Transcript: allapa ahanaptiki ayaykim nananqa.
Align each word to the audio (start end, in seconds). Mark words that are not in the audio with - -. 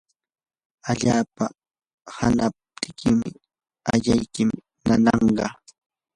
allapa 0.91 1.45
ahanaptiki 2.09 3.09
ayaykim 3.91 4.49
nananqa. 4.87 5.47